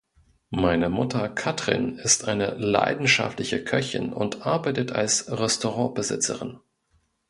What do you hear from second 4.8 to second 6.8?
als Restaurantbesitzerin.